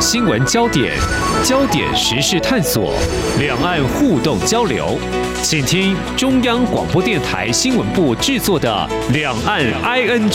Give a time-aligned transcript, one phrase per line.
[0.00, 0.96] 新闻焦点，
[1.44, 2.94] 焦点时事探索，
[3.38, 4.98] 两岸互动交流，
[5.42, 10.30] 请听中央广播电台新闻部制作的《两岸 ING》。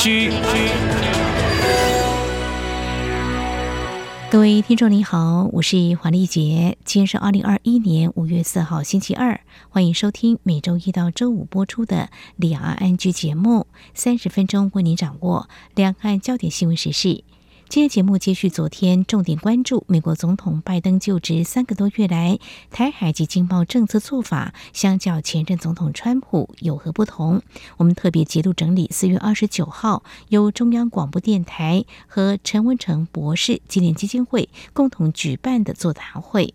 [4.29, 9.39] 各位听众您好，我是黄丽杰，今天是二零二一年五月四号星期二，
[9.69, 11.95] 欢迎收听每周一到周五播出的
[12.35, 17.23] 《两岸 ING》节目，三十分钟为您掌握两岸焦点新闻时事。
[17.67, 22.39] 今天节目接续昨天，重点关注美国总统拜登就职三个多月来，
[22.71, 27.41] 台海及经贸政策做法，相较前任总统川普有何不同？
[27.75, 36.53] 我们特别节度整理四月二十九号由中央广播电台和陈文成博士纪念基金会共同举办的座谈会，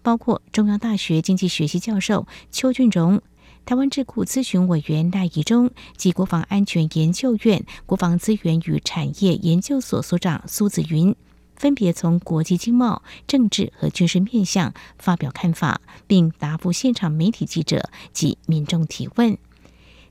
[0.00, 3.20] 包括中央大学经济学系教授邱俊荣。
[3.64, 11.14] 台湾智库咨询委员赖宜中及国防安全研究院国防资源与产业研究所所长苏子云，
[11.56, 19.38] 分别从国际经贸、政治和军事面向发表看法，并答复现场媒体记者及民众提问。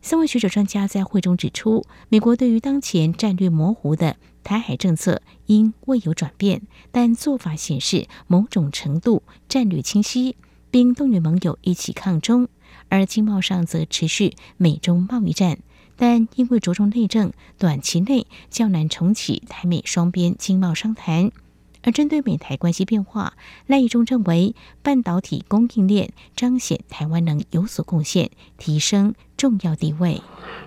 [0.01, 10.37] 三位学者专家在会中指出，美国对于当前战略模糊的台海政策应未有转变，但做法显示某种程度战略清晰，
[10.71, 12.47] 并动员盟友一起抗中。
[12.91, 15.59] 而经贸上则持续美中贸易战，
[15.95, 21.31] 但因为着重内政，短期内较难重启台美双边经贸商谈。
[21.83, 23.33] 而针对美台关系变化，
[23.65, 30.21] 赖宜中认为半导体供应链彰显台湾能有所贡献，提升重要地位。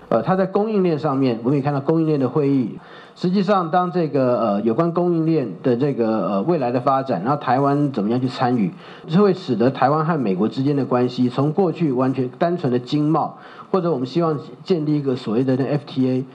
[0.09, 2.79] 呃，他在供应链上面，我们可以看到供应链的会议。
[3.15, 8.73] 实际上，当这个呃有关供应链的这个呃未来的发展，然后台湾怎么样去参与，
[9.07, 13.37] 这会使得台湾和美国之间的关系，从过去完全单纯的经贸，
[13.71, 16.25] 或者我们希望建立一个所谓的那 FTA，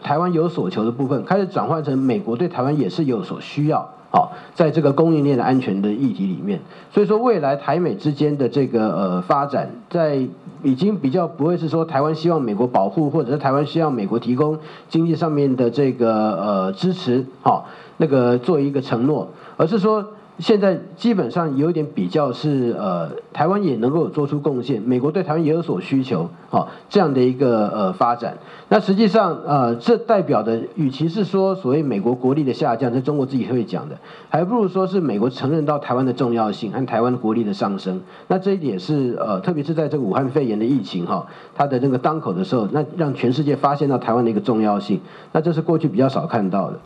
[0.00, 3.88] 台湾有所求的部分，开始转换成美国对台湾也是有所需要。
[4.12, 6.60] 好，在这个供应链的安全的议题里面，
[6.92, 10.28] 所以说未来台美之间的这个呃发展，在
[10.62, 14.58] 已经比较不会是说台湾希望美国保护，或者是台湾需要美国提供
[14.88, 20.06] 经济上面的这个呃支持，好，那个做一个承诺，而是说。
[20.42, 28.36] 现在基本上有点比较是呃，台湾也能够做出贡献，美国对台湾也有所需求，好，这样的一个呃发展。
[28.68, 33.96] 那实际上呃，这代表的与其是说所谓美国国力的下降，这中国自己会讲的，
[34.28, 38.00] 还不如说是美国承认到台湾的重要性和台湾国力的上升。
[38.26, 41.24] 那这一点是呃，特别是在这个武汉肺炎的疫情哈，
[41.54, 46.80] 它的那个当口的时候，那让全世界发现到台湾的一个重要性，那这是过去比较少看到的。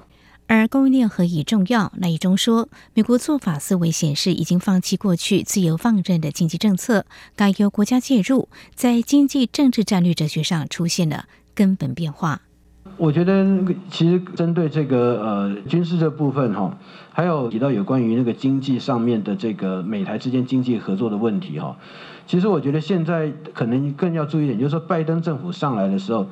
[0.49, 1.93] 而供应链何以重要？
[1.97, 12.43] 赖宜中说，美国做法思维显示，已经放弃过去自由放任的经济政策，改由国家介入，在经济政治战略哲学上出现了根本变化。
[12.97, 13.45] 我觉得，
[13.91, 16.79] 其实针对这个呃军事这部分哈，
[17.13, 21.77] 还有提到有关于那个经济上面的这个美台之间经济合作的问题哈，
[22.29, 26.29] 其实我觉得现在可能更要注意一点，就是说拜登政府上来的时候。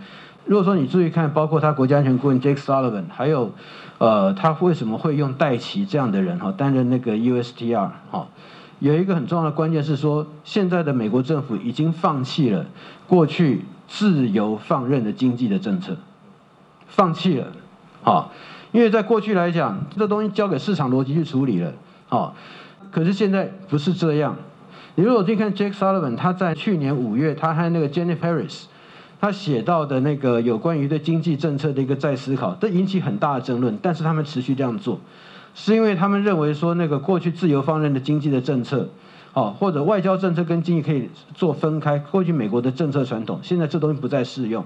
[0.46, 3.50] 如果说你注意看，包括他国家安全顾问 Jake Sullivan，还有，
[4.04, 8.26] 呃，他为什么会用戴琪这样的人哈担任那个 USTR 哈？
[8.78, 12.66] 有一个很重要的关键是说，现在的美国政府已经放弃了
[13.09, 15.97] 过去自由放任的经济的政策，
[16.87, 17.47] 放弃了，
[18.03, 18.28] 哈，
[18.72, 21.72] 因为在过去来讲，这东西交给市场逻辑去处理了，
[22.10, 22.34] 哈，
[22.91, 24.37] 可是现在不是这样。
[24.97, 28.64] 你如果去看 Jack Sullivan，他在去年五月，他和那个 Janet Harris。
[29.25, 33.79] 他写到的那个有关于对经济政策的一个再思考，这引起很大的争论。
[33.81, 35.01] 但是他们持续这样做，
[35.55, 38.87] 是因为他们认为说，那个过去自由放任的经济的政策，
[39.33, 41.99] 哦，或者外交政策跟经济可以做分开。
[41.99, 44.62] 过去美国的政策传统，现在这东西不再适用。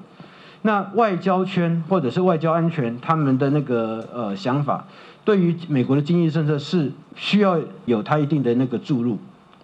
[0.63, 4.89] 那外交圈或者是外交安全，他们的那个呃想法，
[5.25, 9.19] 对于美国的经济政策是需要有它一定的那个注入。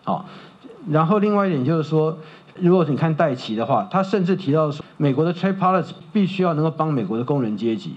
[0.04, 0.28] 好，
[0.88, 2.16] 然后另外一点就是说。
[2.60, 7.96] 如果你看戴琪的话，他甚至提到说，美国的 trade policy 必须要能够帮美国的工人阶级。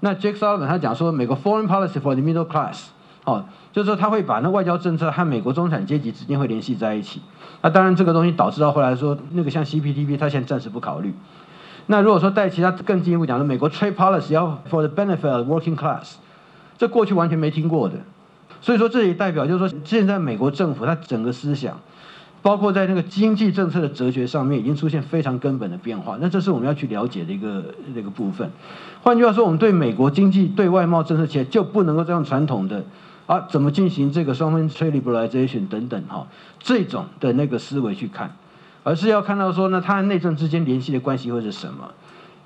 [0.00, 1.66] 那 j a c k s o l l i v a n 他讲说，美国 foreign
[1.66, 2.84] policy for the middle class，
[3.24, 7.20] 哦，就是说他会把那外交政策和美国中产阶级之间会联系在一起。
[7.60, 11.12] 那当然这个东西导致到后来说，那个像 CPTP 他现在暂时不考虑。
[11.86, 16.14] 那如果说戴琪他更进一步讲说，美国 trade policy 要 for the benefit of working class，
[16.78, 17.96] 这过去完全没听过的。
[18.60, 21.76] 所以说这也代表就是说，现在美国政府它整个思想。
[22.40, 26.16] 包括在那个经济政策的哲学上面，已经出现非常根本的变化。
[26.20, 28.50] 那这是我们要去了解的一个那个部分。
[29.02, 32.84] 换句话说，我们对美国经济对外贸政策起来就不能够这样传统的
[33.26, 36.26] 啊，怎么进行这个双边 trade liberalization 等等哈，
[36.58, 38.36] 这种的那个思维去看，
[38.84, 41.90] 而是要看到说呢，它和内政之间联系的关系会是什么？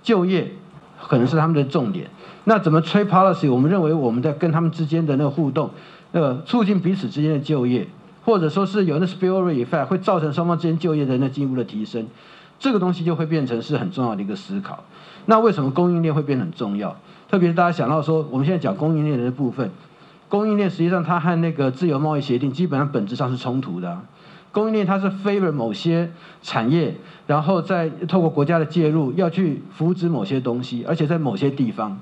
[0.02, 0.52] 就业
[1.06, 2.08] 可能是他们的重点。
[2.44, 3.52] 那怎么 trade policy？
[3.52, 5.70] 我们认为我们在跟他们之间的那个互动。
[6.14, 7.88] 那个促进彼此之间的就业，
[8.24, 12.06] 或者说是有那 spillover effect 会造成双方之间就业的那进一步的提升，
[12.58, 14.84] 这个东西就会变成是很重要的一个思考。
[15.26, 16.96] 那为什么供应链会变得很重要？
[17.28, 19.70] 特别是大家想到说，我们现在讲供应链的部分，
[20.28, 24.00] 供应链实际上它和那个自由贸易协定基本上本质上是冲突的。
[24.50, 26.10] 供应链它是 favor 某些
[26.42, 26.94] 产业，
[27.26, 31.98] 然后再透过国家的介入，要去扶植某些东西，而且在某些地方。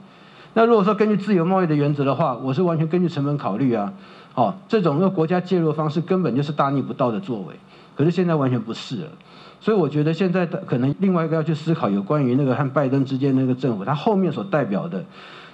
[0.55, 3.93] 那如果说根据自由贸易的原则的话，我是完全根据成本考虑啊。
[4.35, 7.55] 哦，这种用国家介入的方式根本就是大逆不道的作为。
[7.97, 9.09] 可是现在完全不是了，
[9.61, 15.05] 所以我觉得现在可能另外一个要去思考有关于那个和拜登之间那个政府，它后面所代表的，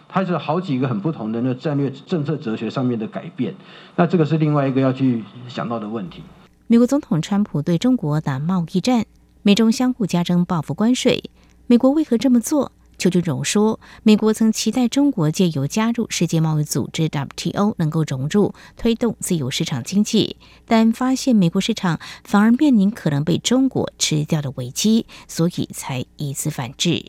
[0.08, 3.52] 它是好几个很不同的那个战略政策哲学上面的改变。
[3.96, 6.22] 那这个是另外一个要去想到的问题。
[6.68, 9.06] 美国总统川普对中国打贸易战，
[9.42, 11.24] 美中相互加征报复关税。
[11.66, 12.70] 美国为何这么做？
[12.98, 27.04] 邱俊荣说，美国曾期待中国借由加入世界贸易组织 WTO 能够融入，推动自由市场经济，但发现美国市场反而面临可能被中国吃掉的危机，所以才以此反制。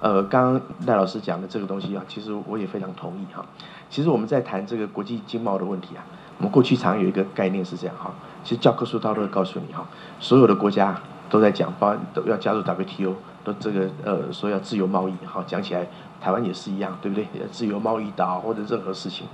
[0.00, 3.46] 呃，刚刚赖老师讲的这个东西啊，其实我也非常同意哈。
[3.88, 6.04] 其实我们在谈这个国际经贸的问题啊，
[6.38, 8.12] 我们过去常有一个概念是这样哈。
[8.42, 9.88] 其实教科书都会告诉你哈，
[10.18, 13.14] 所有的国家都在讲，包都要加入 WTO，
[13.44, 15.86] 都这个呃说要自由贸易哈，讲起来
[16.20, 17.26] 台湾也是一样，对不对？
[17.50, 19.26] 自由贸易岛或者任何事情，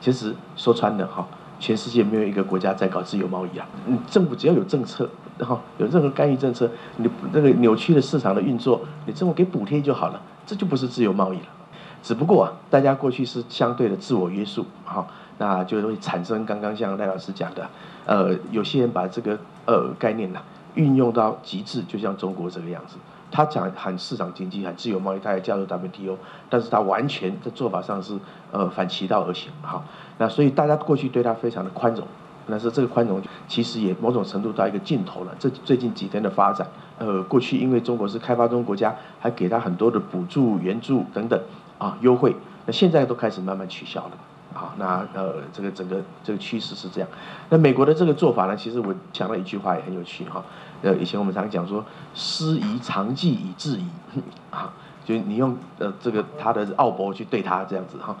[0.00, 1.26] 其实说穿了哈，
[1.58, 3.66] 全世界没有一个国家在搞自由贸易啊。
[3.86, 11.46] 嗯，政府只要有政策，然后有任何干预政策，你那个扭曲的市场的运作，你政府给补贴就好了，这就不是自由贸易了。
[12.02, 15.06] 只不过啊，大家过去是相对的自我约束哈。
[15.38, 17.68] 那就会产生刚刚像赖老师讲的，
[18.06, 19.36] 呃，有些人把这个
[19.66, 20.40] 呃概念呢
[20.74, 22.96] 运用到极致，就像中国这个样子，
[23.32, 26.16] 他讲喊市场经济、喊自由贸易，他也加入 WTO，
[26.50, 28.16] 但是他完全在做法上是
[28.52, 29.82] 呃反其道而行，哈。
[30.18, 32.06] 那所以大家过去对他非常的宽容，
[32.46, 35.34] 但是这个宽容其实也某种程度到一个尽头了。
[35.38, 36.66] 这最近几天的发展，
[36.98, 41.40] 呃，过去因为中国是开发中国家，还给他很多的补助、援助等等
[41.78, 42.36] 啊优惠，
[42.66, 44.10] 那现在都开始慢慢取消了。
[44.54, 47.08] 好，那呃，这个整个这个趋势是这样。
[47.48, 50.44] 那美国的这个做法呢，其实我讲了一句话也很有趣哈。
[50.82, 51.84] 呃，以前我们常讲说，
[52.14, 53.86] 师夷长技以制夷，
[54.50, 54.72] 啊，
[55.04, 58.16] 就你用呃这个他的奥博去对他这样子哈。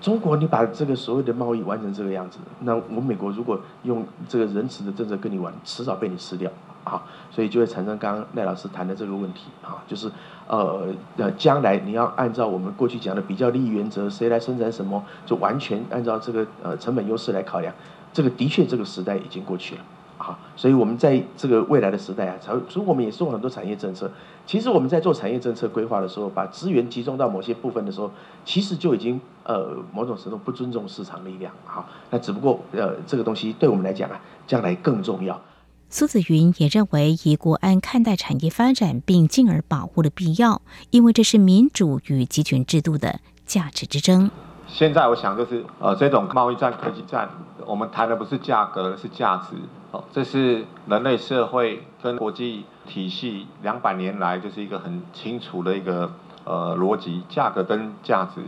[0.00, 6.50] 中国你把这个所谓的贸易玩成这个样子，那我们美国如果用这个仁慈的政策跟你玩，迟早被你吃掉。
[6.84, 7.02] 啊，
[7.32, 10.08] 所以就会产生刚刚赖老师谈的这个问题啊，就是
[10.46, 17.74] 呃呃，将来你要按照我们过去讲的比较利益原则，谁来生产什么，就完全按照这个呃成本优势来考量，
[18.12, 19.80] 这个的确这个时代已经过去了
[20.26, 20.38] 啊。
[20.56, 24.10] 所以我们在这个未来的时代啊，才所以我们也做很多产业政策。
[24.46, 28.10] 其实我们在做产业政策规划的时候，把资源集中到某些部分的时候，
[28.44, 31.84] 其实就已经呃某种程度不尊重市场力量好。
[32.10, 35.40] 那只不过呃这个东西对我们来讲啊，将来更重要。
[35.88, 44.28] 苏子云也认为，以国安看待产业发展，并进而保护的必要，因为这是民主与集权制度的价值之争。
[44.76, 47.30] 现在我想就是，呃，这种贸易战、科技战，
[47.64, 49.56] 我们谈的不是价格，是价值。
[49.90, 56.12] 哦，这是人类社会跟国际体系两百年来就是一个很清楚的一个
[56.44, 58.42] 呃逻辑：价格跟价值。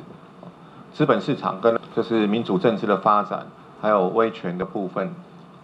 [0.92, 3.46] 资本市场跟就是民主政治的发展，
[3.80, 5.14] 还有威权的部分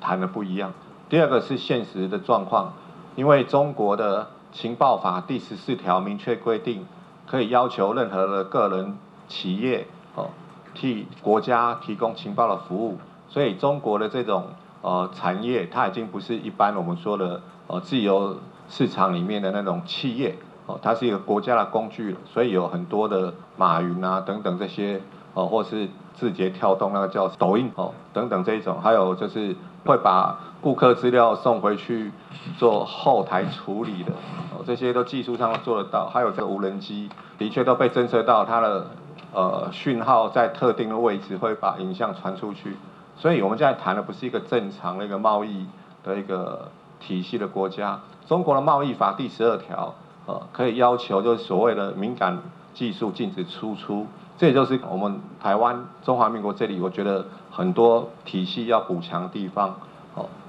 [0.00, 0.73] 谈的不一样。
[1.11, 2.73] 第二个是现实的状况，
[3.16, 6.87] 因为中国的情报法第十四条明确规定，
[7.26, 8.97] 可以要求任何的个人、
[9.28, 10.30] 企业哦，
[10.75, 14.49] 替国家提供情报的服务，所以中国的这种
[14.83, 18.37] 呃产业，它已经不是一般我们说的呃自由
[18.69, 25.00] 市场里面的那种企业哦，它是一个国家的工具，所以有很多的马云啊等等这些
[25.35, 30.38] 哦，或是字节跳动那个叫抖音哦等等这一种，还有就是会把。
[30.64, 32.11] 顾客资料送回去
[32.57, 34.12] 做后台处理的，
[34.50, 36.09] 哦，这些都技术上都做得到。
[36.09, 38.87] 还有这个无人机，的确都被侦测到它的
[39.34, 42.76] 呃讯号在特定的位置会把影像传出去。
[43.16, 45.66] 所以我们现在谈的不是一个正常的一个贸易
[46.02, 46.68] 的一个
[47.00, 48.00] 体系的国家。
[48.26, 49.94] 中国的贸易法第十二条，
[50.26, 52.38] 呃，可以要求就是所谓的敏感
[52.72, 54.06] 技术禁止输出。
[54.36, 59.76] 这也就是我们台湾中华民国这里，我觉得很多体系要补强地方。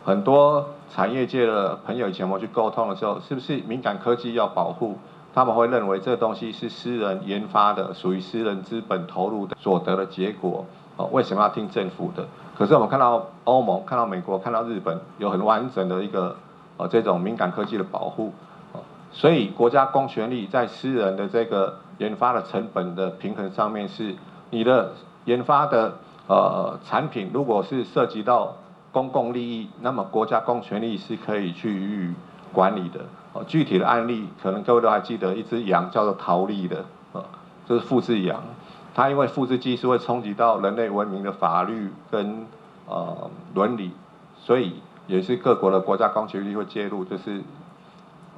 [0.03, 4.97] 很多产业界的朋友以前我去沟通的时候，是不是敏感科技要保护？
[5.35, 10.65] 他们会认为这东西是私人研发的，属于私人资本投入的所得的结果。
[10.95, 12.25] 哦，为什么要听政府的？
[12.57, 16.37] 可是我们看到欧盟、看到美国、看到日本有很完整的一个
[16.77, 18.31] 呃这种敏感科技的保护。
[19.11, 24.15] 所以国家公权力在私人的这个研发的成本的平衡上面，是
[24.51, 24.93] 你的
[25.25, 25.95] 研发的
[26.27, 28.55] 呃产品如果是涉及到
[28.93, 32.13] 公共利益，那么国家公权力是可以去予以
[32.53, 33.01] 管理的。
[33.43, 37.23] 具体的案例可能各位都还记得，一只羊叫做桃莉的，呃，
[37.67, 38.41] 就是复制羊，
[38.93, 42.45] 它因为复制技术会冲击到人类文明的法律跟
[42.87, 43.91] 呃伦理，
[44.37, 44.75] 所以
[45.07, 47.41] 也是各国的国家公权力会介入，就是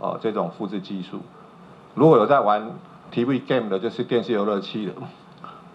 [0.01, 1.19] 呃这种复制技术。
[1.93, 2.71] 如果有在玩
[3.11, 4.93] TV game 的，就是电视游乐器的，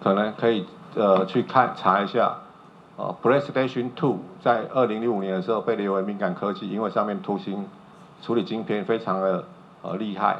[0.02, 2.38] 可能可以呃去看查一下，
[2.96, 7.64] 呃，PlayStation Two 在二零零五年的时候被列为敏感科技，因为上面图形。
[8.22, 9.44] 处理晶片非常的
[9.82, 10.36] 呃厉害，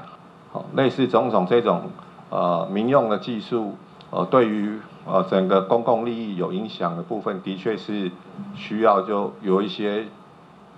[0.52, 1.90] 好，类似种种这种
[2.30, 3.76] 呃民用的技术，
[4.10, 8.10] 呃对于呃整个公共利益有影响的部分，的确是
[8.54, 10.06] 需要就有一些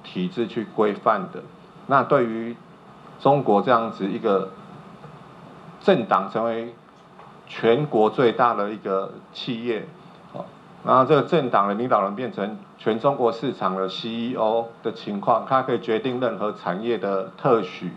[0.03, 1.43] 体制去规范的。
[1.87, 2.57] 那对于
[3.21, 4.51] 中国这样子一个
[5.81, 6.75] 政党成为
[7.47, 9.87] 全国最大的一个企业。
[10.87, 17.91] 然后这个政党的领导人变成全中国市场的 CEO 的情况，他可以决定任何产业的特许，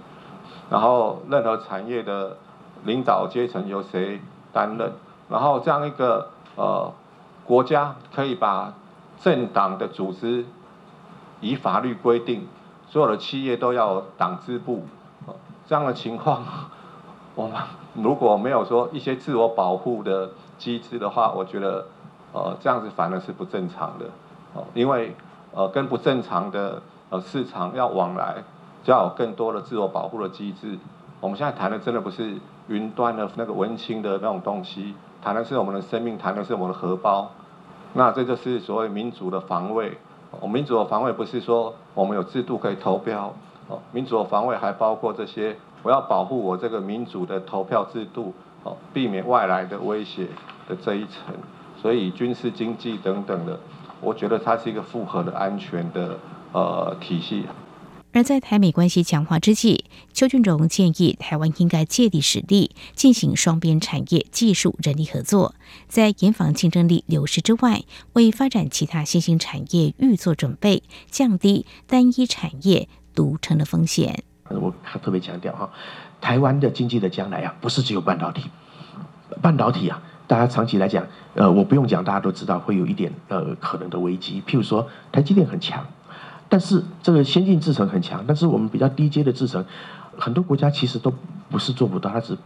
[0.69, 2.37] 然后任何产业的
[2.85, 4.21] 领导阶层由谁
[4.53, 4.93] 担任，
[5.27, 6.89] 然后这样一个呃
[7.43, 8.73] 国家可以把
[9.19, 10.45] 政党的组织
[11.41, 12.47] 以法律规定，
[12.87, 14.85] 所有的企业都要党支部，
[15.65, 16.41] 这样的情况，
[17.35, 17.57] 我们
[17.95, 21.85] 如果没有说一些自我保护的机制的话，我觉得。
[22.33, 24.05] 呃，这样子反而是不正常的，
[24.53, 25.15] 哦，因为
[25.53, 28.43] 呃，跟不正常的呃市场要往来，
[28.83, 30.77] 就要有更多的自我保护的机制。
[31.19, 32.35] 我们现在谈的真的不是
[32.67, 37.31] 云端的那个文青的那种东西，谈的是我们的生命，谈的是我们的荷包。
[37.93, 39.97] 那这就是所谓民主的防卫。
[40.39, 43.33] 我们民主的防卫不是说我们有制度可以投票，
[43.69, 50.27] 哦，民主的防卫还包括这些，我要保护我这个民主的投票制度，哦，避免外来的威胁
[50.67, 51.33] 的这一层。
[51.81, 53.59] 所以军事、经济等等的，
[54.01, 56.19] 我觉得它是一个复合的安全的
[56.51, 57.45] 呃体系。
[58.13, 65.53] 而在台美关系强化之际，邱俊荣建议台湾应该借力使力，进行双边产业、技术、人力合作，
[65.87, 70.81] 在严防竞争力流失之外，为发展其他新兴产业预做准备，
[71.11, 74.23] 降低单一产业独成的风险。
[74.49, 75.69] 我特别强调哈，
[76.19, 78.49] 台湾的经济的将来啊，不是只有半导体，
[79.41, 80.01] 半导体啊。
[80.27, 84.43] 大家长期来讲，呃，我不用讲，大家都知道会有一点呃可能的危机。
[84.45, 85.85] 譬如说，台积电很强，
[86.49, 89.65] 但是这个先进制程很强，但是我们比较低阶的制程，
[90.17, 91.13] 很多国家其实都
[91.49, 92.37] 不是做不到，它只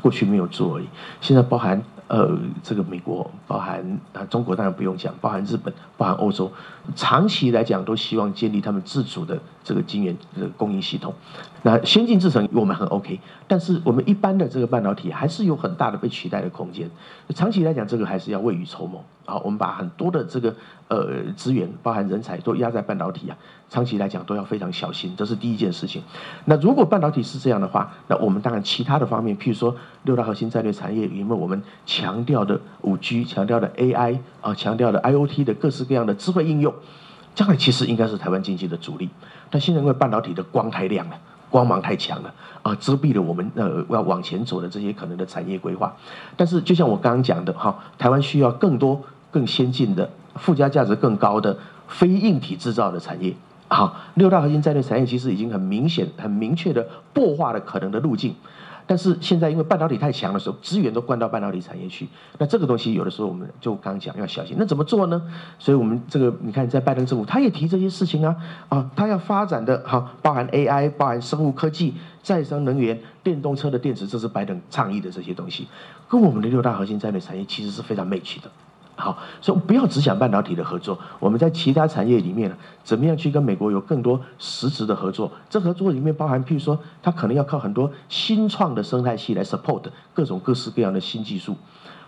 [0.00, 0.86] 过去没有做而已。
[1.20, 1.82] 现在包含。
[2.08, 6.52] 呃，这个美国包含啊，中国当然不用讲，包含日本，包含欧洲，
[6.94, 11.12] 长期来讲都希望建立他们自主的这个晶圆的供应系统。
[11.62, 16.88] 那先进制程我们很 OK，但是我们一般的这个半导体还是有很大的被取代的空间。
[17.34, 19.04] 长期来讲，这个还是要未雨绸缪。
[19.24, 20.54] 啊，我们把很多的这个
[20.88, 23.36] 呃资源，包含人才，都压在半导体啊。
[23.68, 26.00] 长期来讲都要非常小心，这是第一件事情。
[26.44, 29.74] 那如果半导体是这样的话，那我们当然其他的方面，譬如说
[30.04, 36.72] 六大核心战略产业，因为我们强调的五 G，强调的 AI 啊，强调的 IOT 的各式各样的智慧应用，
[37.34, 39.10] 将来其实应该是台湾经济的主力。
[39.50, 41.18] 但现在因为半导体的光太亮了，
[41.50, 45.96] 光芒太强了啊，遮蔽了我们呃要往前走的这些可能的产业规划。
[46.36, 49.02] 但是就像我刚刚讲的哈，台湾需要更多。
[49.30, 51.56] 更先进的、附加价值更高的
[51.88, 53.34] 非硬体制造的产业，
[53.68, 58.34] 好，六大核心战略产业其实已经很明显、很明确的破化了可能的路径。
[58.88, 62.06] 但是现在因为半导体太强的时候，资源都灌到半导体产业去，
[62.38, 64.54] 那这个东西有的时候我们就刚讲要小心。
[64.56, 65.20] 那怎么做呢？
[65.58, 68.36] 所以我们这个你看，在拜登政府他也提这些事情啊，
[68.68, 75.66] 啊，他要发展的哈，包含 AI、包含生物科技、再生能源、电动车的电池，这是拜登倡议的这些东西，
[76.08, 78.48] 跟我们的六大核心战略产业其实是非常 match 的。
[78.98, 85.30] 好，所以不要只想半导体的合作，我们在其他产业里面呢，怎么样去跟美国有更多实质的合作？
[85.50, 89.82] 这合作里面包含，譬如说，它可能要靠很多新创的生态系来 support
[90.14, 91.56] 各种各式各样的新技术。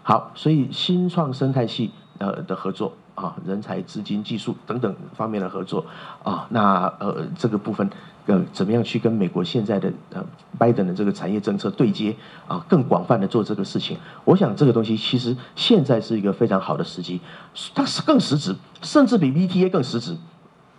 [0.03, 5.85] 好，所以新创生态系呃的合作啊，人才、资金、技术等等方面的合作
[6.25, 7.91] 啊，那呃这个部分。
[8.29, 10.23] 呃，怎么样去跟美国现在的呃
[10.59, 12.15] 拜登的这个产业政策对接
[12.47, 12.63] 啊？
[12.69, 17.23] 更广泛的做这个事情，我想这个东西其实现在是一个非常好的时机，
[17.75, 20.15] 它是更实质，甚至比 VTA 更实质，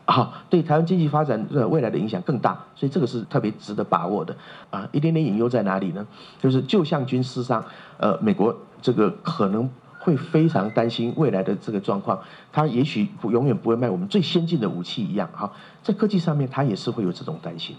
[0.06, 4.36] 啊，对台湾经济发展未来的影响更大，所以这个是特别值得把握的
[4.70, 4.88] 啊。
[4.92, 6.06] 一点点隐忧在哪里呢？
[6.40, 7.66] 就是就像军事上，
[7.98, 9.68] 呃，美国这个可能。
[10.00, 12.20] 会非常担心未来的这个状况，
[12.52, 15.52] 他也许永远不会卖我们最先进的武器一样，哈，
[15.84, 17.76] 在科技上面他也是会有这种担心，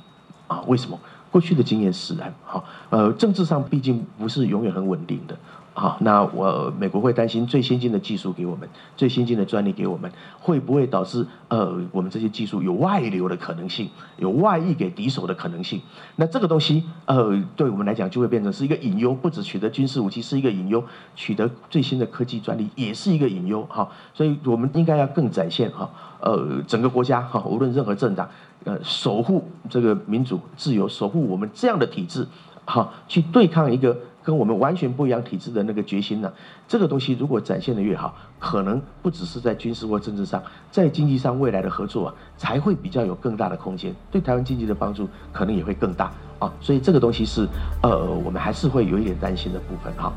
[0.47, 1.01] 啊，为什么？
[1.31, 5.37] 过去的经验使然，哈，呃，政治上毕竟不是永远很稳定的，
[5.73, 10.11] 好，那我美国会担心最先进的技术给我们，最先进的专利给我们，
[10.41, 15.81] 会不会导致呃我们这些技术有外流的可能性，有外溢给敌手的可能性？
[16.17, 20.83] 那这个东西呃对我们来讲就会变成是一个隐忧，不止取得军事武器是一个隐忧，
[21.15, 23.89] 取得最新的科技专利也是一个隐忧哈。
[24.13, 25.89] 所以我们应该要更展现哈
[26.21, 28.29] 呃整个国家哈无论任何政党
[28.65, 32.27] 呃守护这个民主自由，守护我们这样的体制，
[32.65, 33.97] 好去对抗一个。
[34.23, 36.31] 跟我们完全不一样体制的那个决心呢？
[36.69, 46.53] 这个东西如果展现得越好，可能不只是在军事或政治上，在经济上未来的合作啊，才会比较有更大的空间，对台湾经济的帮助可能也会更大啊。
[46.61, 47.49] 所以这个东西是
[47.83, 50.13] 呃，我们还是会有一点担心的部分哈。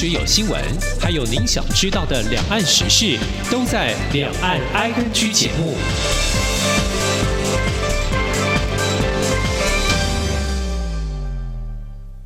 [0.00, 0.62] 只有新闻，
[1.00, 3.18] 还有您想知道的两岸时事，
[3.50, 5.74] 都在《两岸 ING》节目。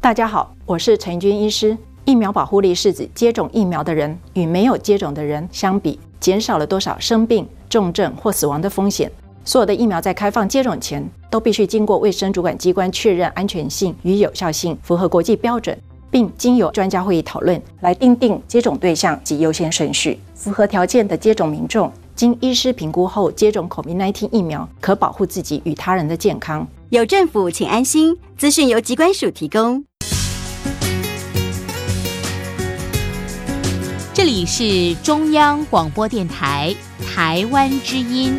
[0.03, 1.75] 大家好，我是陈军医师。
[2.05, 9.11] 疫苗保护力是指接种疫苗的人与没有接种的人相比，减少了多少生病、重症或死亡的风险。
[9.47, 15.75] 所有的疫苗在开放接种前，都必须经过卫生主管机关确认安全性与有效性，符合国际标准。
[16.13, 20.21] 并经由专家会议讨论来订定接种对象及优先顺序。
[20.35, 26.69] 符合条件的接种民众，经医师评估后接种 COVID-19 疫苗，可保护自己与他人的健康。
[26.91, 28.15] 有政府，请安心。
[28.37, 29.83] 资讯由疾管署提供。
[34.13, 36.75] 这里是中央广播电台
[37.07, 38.39] 台湾之音。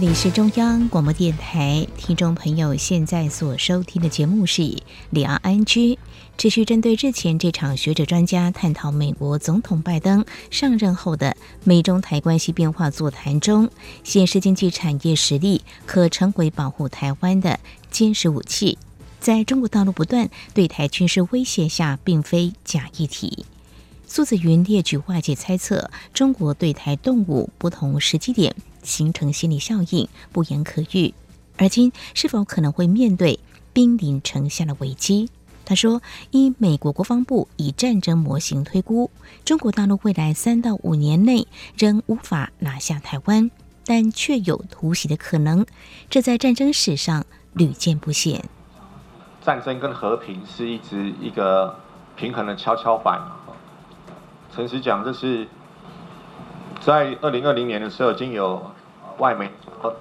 [0.00, 4.62] 这里是中央广播电台，听众朋友现在所收听的节目是
[5.10, 5.64] 《两岸 ING》，
[6.38, 13.68] 持续针对日前这场学者专家探讨美国总统拜登上任后的美中台关系变化座谈中，
[14.02, 17.60] 显示经济产业实力可成为保护台湾的
[17.90, 18.78] 坚实武器，
[19.20, 23.44] 在中国大陆不断对台军事威胁下，并非假议题。
[24.12, 28.56] 苏子云列举外界猜测，中国对台动武不同时机点。
[28.82, 31.14] 形成心理效应，不言可喻。
[31.56, 33.38] 而今是否可能会面对
[33.72, 35.30] 兵临城下的危机？
[35.64, 39.12] 他说：“依美国国防部以战争模型推估，
[39.44, 41.46] 中国大陆未来三到五年内
[41.78, 43.48] 仍无法拿下台湾，
[43.86, 45.64] 但却有突袭的可能。
[46.08, 48.42] 这在战争史上屡见不鲜。
[49.40, 51.78] 战争跟和平是一直一个
[52.16, 53.20] 平衡的跷跷板。
[54.54, 55.46] 诚实讲，这是。”
[56.80, 58.62] 在二零二零年的时候，已经有
[59.18, 59.50] 外媒
[59.82, 59.94] 和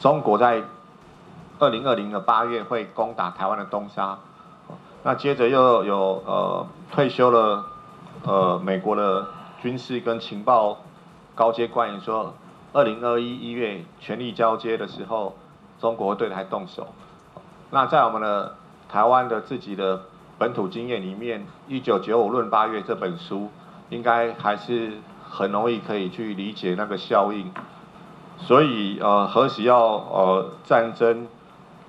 [0.00, 0.60] 中国在
[1.60, 4.18] 二零二零的八月会攻打台湾的东沙，
[5.04, 7.64] 那接着又有呃退休了
[8.24, 9.28] 呃美国的
[9.62, 10.78] 军事跟情报
[11.36, 12.34] 高阶官员说，
[12.72, 15.36] 二零二一一月权力交接的时候，
[15.80, 16.88] 中国对台动手。
[17.70, 18.56] 那在我们的
[18.88, 20.02] 台湾的自己的
[20.38, 23.48] 本土经验里面，《一九九五论八月》这本书
[23.90, 24.92] 应该还是。
[25.28, 27.52] 很容易可以去理解那个效应。
[28.38, 31.26] 所以呃，何时要呃战争，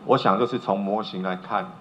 [0.06, 1.72] 我想就是从模型来看。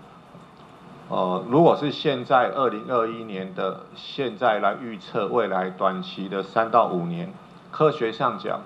[1.09, 7.33] 呃，如果是现在二零二一年的现在来预测未来短期的三到五年，
[7.73, 8.61] 科学上讲，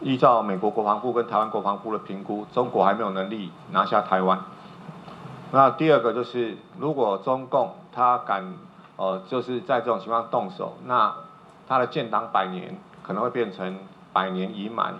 [0.00, 4.40] 依照美国国防部跟台湾国防部的评估，中国还没有能力拿下台湾。
[5.50, 8.54] 那第二个就是，如果中共他敢
[8.96, 11.14] 呃就是在这种情况动手，那
[11.68, 13.78] 他的建党百年可能会变成
[14.12, 14.94] 百年已满。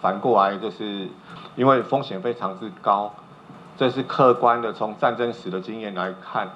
[0.00, 1.08] 反过来就是，
[1.56, 3.12] 因为风险非常之高。
[3.76, 6.48] 这是客观的，从战争史的经验来看，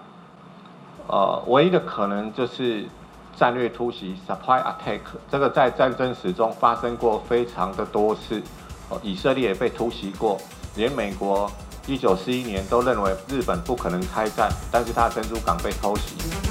[1.06, 2.86] 呃，唯一的可能就是
[3.34, 5.00] 战略突袭 （supply attack）。
[5.30, 8.42] 这个在战争史中发生过非常的多次，
[8.90, 10.38] 哦，以色列也被突袭过，
[10.76, 11.50] 连美国
[11.86, 16.43] 一九四一年都认为日本不可能开战，但是他珍珠港被偷袭。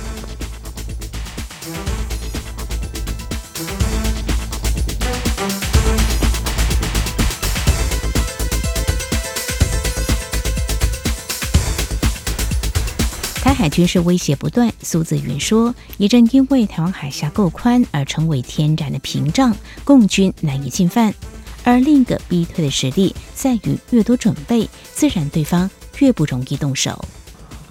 [13.73, 19.51] 军事威胁不断，苏子云说，也正因为台湾海峡够宽而成为天然的屏障，
[19.83, 21.11] 共军难以进犯。
[21.63, 27.03] 而另一个逼退的实力在于，越多准备，自然对方越不容易动手。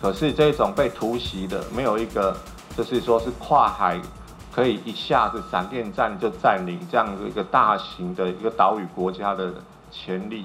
[0.01, 2.37] 可是这种被突袭的，没有一个
[2.77, 4.03] 就是说是跨海
[4.51, 9.55] 可以一下子闪电战就占领这样的一个大型的一个岛屿国家的
[9.93, 10.45] 潜力。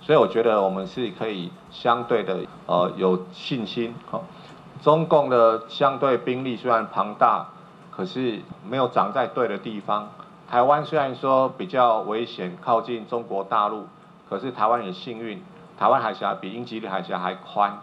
[0.00, 3.94] 所以我觉得我们是可以相对的呃有信心。
[4.82, 7.46] 中共的相对兵力虽然庞大，
[7.92, 10.08] 可是没有长在对的地方。
[10.50, 13.86] 台湾虽然说比较危险，靠近中国大陆，
[14.28, 15.40] 可是台湾也幸运，
[15.78, 17.78] 台湾海峡比英吉利海峡还宽，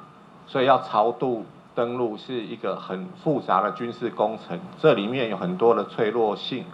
[0.45, 4.59] 所以要巢渡登陆是一个很复杂的军事工程。
[4.79, 6.65] 这里面有很多的脆弱性，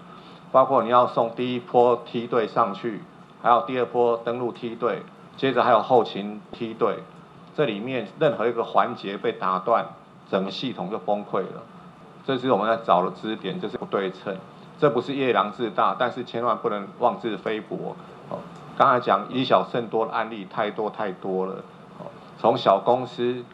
[0.52, 3.04] 包括你要送第一波梯队上去，
[3.44, 5.04] 还有第二波登陆梯队，
[5.38, 6.98] 接着还有后勤梯队，
[7.56, 9.86] 这里面任何一个环节被打断。
[10.30, 11.62] 整个系统就崩溃了，
[12.26, 14.36] 这是我们在找的支点，就是不对称。
[14.78, 17.96] 这不是夜郎自大，但是千万不能妄自菲薄。
[18.30, 18.40] 哦，
[18.78, 21.54] 刚才讲以小胜多的案例太多太多了。
[22.00, 23.46] 哦，从小公司，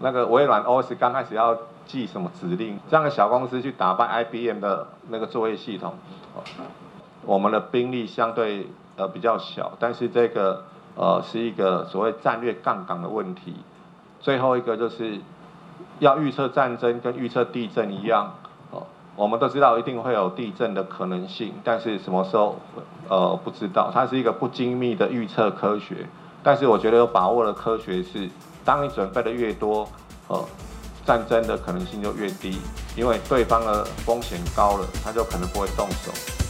[0.00, 5.94] 那个微软 OS 刚开始要记什么指令，这样的小公司去打败 IBM 的那个作业系统。
[6.34, 6.42] 哦，
[7.24, 10.64] 我们的兵力相对呃比较小，但是这个
[10.96, 13.54] 呃是一个所谓战略杠杆的问题。
[14.20, 15.20] 最后一个就是。
[15.98, 18.34] 要预测战争跟预测地震一样，
[18.70, 18.82] 哦，
[19.16, 22.56] 我们都知道一定会有地震的可能性，但是什么时候，
[23.08, 23.90] 呃，不知道。
[23.92, 26.06] 它是一个不精密的预测科学，
[26.42, 28.28] 但是我觉得有把握的科学是，
[28.64, 29.88] 当你准备的越多，
[30.28, 30.44] 呃，
[31.04, 32.58] 战争的可能性就越低，
[32.96, 36.41] 因为对方的风险高了，他就可能不会动手。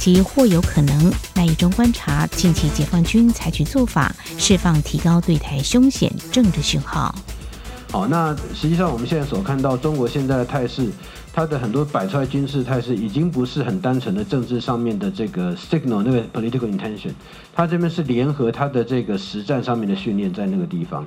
[0.00, 7.14] 其或有可能，那一中观察，近期解放军采取做法，释放提高对台凶险政治讯号。
[7.92, 10.90] 好，那实际上我们现在所看到中国现在的态势，
[11.34, 17.10] 它的很多摆出来军事态势，已经不是很单纯的政治上面的这个 signal 那个 political intention，
[17.54, 21.06] 它这边是联合它的这个实战上面的训练在那个地方。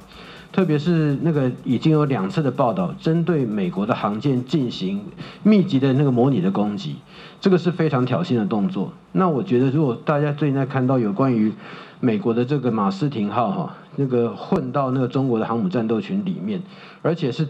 [0.54, 5.04] 特别是那个已经有两次的报道，针对美国的航舰进行
[5.42, 6.98] 密集的那个模拟的攻击，
[7.42, 8.94] 这个是非常挑衅的动作。
[9.14, 11.52] 那我觉得，如果大家最近在看到有关于
[12.00, 16.62] 美国的这个马斯廷号哈，那个混到那个中国的航母战斗群里面，
[17.02, 17.48] 而且是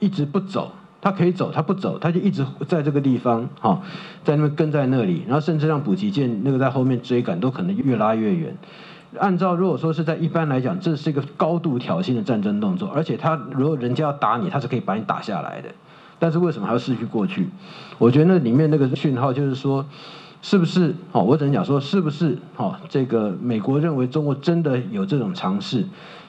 [0.00, 3.82] 一直不走，它可以走，它不走，它就一直在这个地方哈，
[4.24, 8.56] 在那边跟在那里，然后甚至让补给舰那个在后面追赶，都可能越拉越远。
[9.18, 15.68] 按照如果说是在一般来讲，这是一个高度挑衅的战争动作，而且他如果人家要打你，他是可以把你打下来的。
[16.18, 17.48] 但是为什么还要失去过去？
[17.98, 19.84] 我觉得那里面那个讯号就是说，
[20.40, 20.94] 是不是？
[21.12, 22.38] 哦，我只能讲说，是不是？
[22.56, 25.84] 哦，这个美国认为中国真的有这种尝试，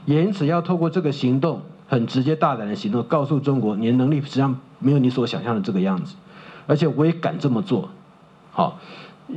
[0.05, 6.15] 也因此要透过这个行动，很直接大胆的行动，告诉中国，你的能力实际上没有你所想象的这个样子，
[6.67, 7.89] 而且我也敢这么做。
[8.51, 8.79] 好。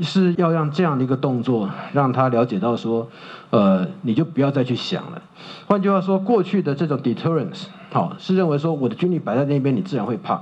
[0.02, 3.08] 是要让这样的一个动作，让他了解到说，
[3.50, 5.22] 呃，你就不要再去想了。
[5.66, 10.40] 换句话说，过去的这种 deterrence，好，是认为说我的军力摆在那边，你自然会怕。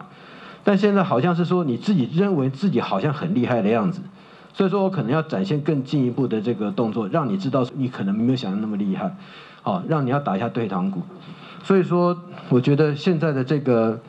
[0.64, 4.00] 但现在好像是说你自己认为自己好像很厉害的样子，
[4.52, 9.14] 所以说我可能要展现更进一步的这个动作，让你知道你可能没有想的那么厉害，
[9.62, 11.02] 好，让你要打一下退堂鼓。
[11.62, 14.00] 所以说，我觉得现在的这个。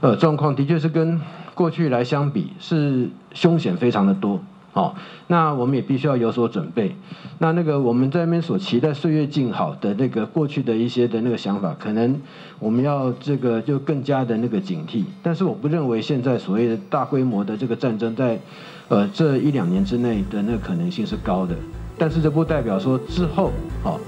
[0.00, 1.18] 呃状况，的确是跟
[1.54, 4.38] 过去来相比是凶险非常的多。
[4.74, 4.96] 好，
[5.28, 6.96] 那我们也必须要有所准备。
[7.38, 12.20] 那那个我们在那边所期待岁月静好的那个过去的一些的那个想法，可能
[12.58, 15.04] 我们要这个就更加的那个警惕。
[15.22, 18.40] 但是我不认为现在所谓的大规模的这个战争在，
[18.88, 21.54] 呃这一两年之内的那个可能性是高的。
[21.96, 23.52] 但是这不代表说之后
[23.84, 24.00] 好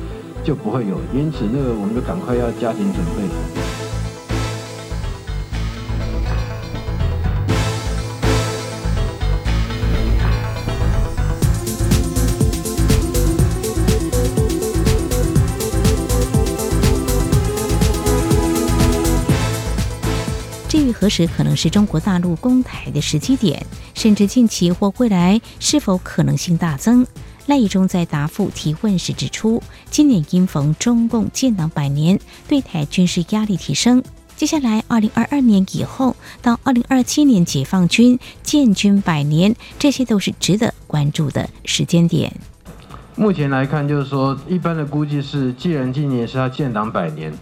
[0.42, 3.65] 就不会有，因此那个我们就赶快要加紧准备。
[21.06, 23.64] 何时可能是中国大陆攻台的时机点？
[23.94, 27.06] 甚至近期或未来是否可能性大增？
[27.46, 34.02] 赖宜中在答复提问时指出，今年因逢中共建党百年，对台军事压力提升。
[34.34, 42.32] 接下来，二零二二年以后到二零二七年解放军建军百年，这些都是值得关注的时间点。
[43.14, 47.32] 目前来看，就是说，一般的估计是，既然今年是他建党百年。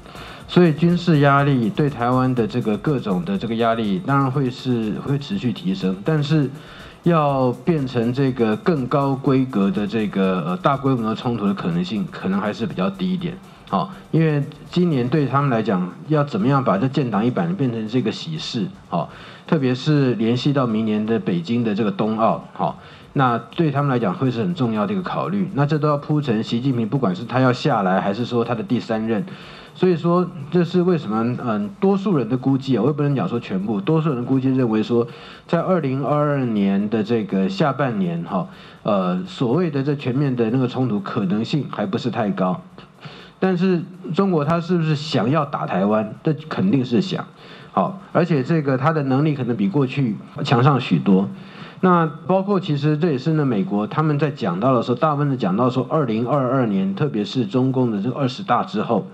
[0.47, 6.49] 所以军事压力对台湾的这个各种的这个压力，当然会是会持续提升，但是
[7.03, 13.37] 要变成这个更高规格的这个呃大规模的冲突的可能性，可能还是比较低一点。
[13.69, 19.11] 好，因为今年对他们来讲，要怎么样把这建党一百年变成这个喜事，好，
[19.47, 22.79] 特别是联系到明年的北京的这个冬奥，好，
[23.15, 25.49] 那对他们来讲会是很重要的一个考虑。
[25.55, 29.25] 那这都要铺成习近平，不管是他要下来，还是说他的第三任。
[29.77, 31.37] 所以说，这是为什么？
[31.45, 35.07] 嗯，多数人的估计啊，我也不能讲说全部，多数人估计认为说，
[35.49, 38.49] 在二零二二年的这个下半年，哈，
[38.85, 42.63] 呃，所谓的这全面的那个冲突可能性还不是太高。
[43.41, 43.83] 但是
[44.15, 46.15] 中国他是不是想要打台湾？
[46.23, 47.27] 这肯定是想，
[47.73, 51.29] 好，而且这个他的能力可能比过去强上许多。
[51.85, 59.07] 那包括其实这也是呢，美国他们在讲到的时候，大部分的讲到说，二零二二年，特别是中共的这个二十大之后。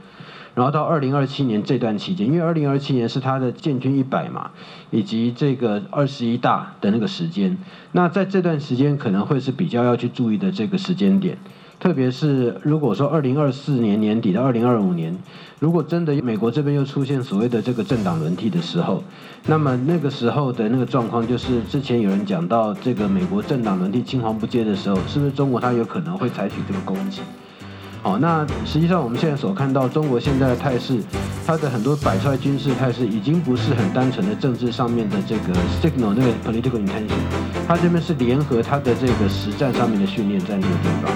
[0.54, 4.52] 然后到二零二七年这段期间，因为二零二七年是他的建军一百嘛，
[4.90, 7.58] 以及这个二十一大的那个时间，
[7.90, 11.38] 那在这段时间可能会是比较要去注意的这个时间点，
[11.80, 15.16] 特别是如果说二零二四年年底到二零二五年，
[15.58, 19.02] 如果真的美国这边又出现所谓的这个政党轮替的时候，
[19.46, 27.22] 那么那个时候的那个状况就是之前有人讲到这个美国政党轮替青黄不接的时候，是不是中国它有可能会采取这个攻击？
[28.02, 31.00] 好，那实际上我们现在所看到中国现在的态势，
[31.46, 37.08] 它的很多摆出来军事态势已经不是很单纯的政治上面的这个 signal 那个 political intention，
[37.66, 41.12] 它这边是联合它的这个实战上面的训练在那个地方。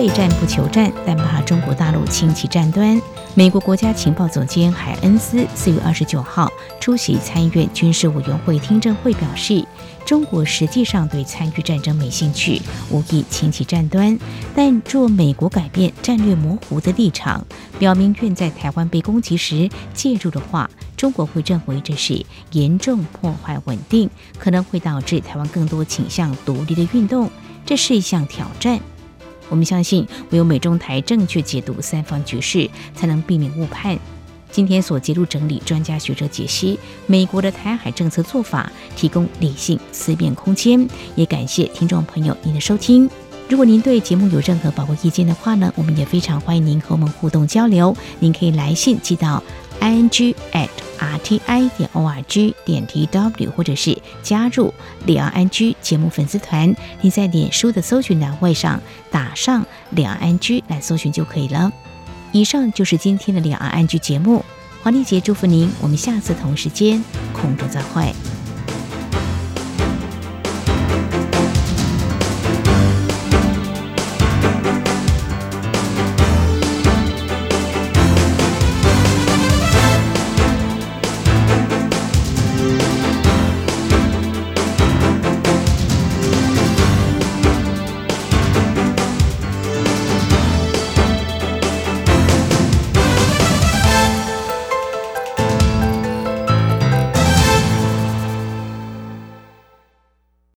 [0.00, 2.98] 备战不求战，但怕中国大陆轻启战端。
[3.34, 9.62] 美国国家情报总监海恩斯四月二十九号出席参议院军事委员会听证会，表示，
[10.06, 14.18] 中国实际上对参与战争没兴趣，无意轻启战端。
[14.54, 17.44] 但若美国改变战略模糊的立场，
[17.78, 24.08] 表明愿在台湾被攻击时介入的话，中国会认为这是严重破坏稳定，
[24.38, 27.30] 可能会导致台湾更多倾向独立的运动。
[27.66, 28.80] 这是一项挑战。
[29.50, 33.98] 我们相信，唯有美中台正确解读三方局势，才能避免误判。
[34.50, 40.88] 今天所揭露整理专家学者解析美国的台海政策做法，提供理性思辨空间。
[41.14, 43.08] 也感谢听众朋友您的收听。
[43.48, 47.96] 如果您对节目有任何宝贵意见的话呢，我们也非常欢迎您和我们互动交流。
[48.18, 49.42] 您可以来信寄到。
[49.80, 50.68] i n g at
[51.00, 54.72] r t i 点 o r g 点 t w 或者是加入
[55.06, 61.72] 两岸安居节目粉丝团，你在脸书的搜寻栏位上打上两岸安居来搜寻就可以了。
[62.32, 64.44] 以上就是今天的两岸安居节目，
[64.82, 68.14] 黄丽杰祝福您，我们下次同时间空中再会。